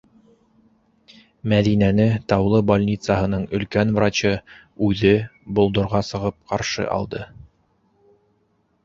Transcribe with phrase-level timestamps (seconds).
[1.51, 4.31] Мәҙинәне Таулы больницаһының өлкән врачы
[4.87, 5.13] үҙе
[5.61, 7.21] болдорға сығып ҡаршы алды: